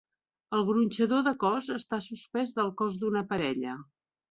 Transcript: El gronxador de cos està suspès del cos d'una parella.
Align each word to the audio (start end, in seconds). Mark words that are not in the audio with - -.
El 0.59 0.63
gronxador 0.69 1.21
de 1.27 1.33
cos 1.43 1.69
està 1.77 2.01
suspès 2.07 2.57
del 2.59 2.75
cos 2.83 2.99
d'una 3.05 3.25
parella. 3.35 3.79